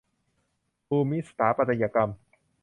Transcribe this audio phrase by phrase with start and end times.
[0.87, 2.09] ภูมิสถาปัตยกรรม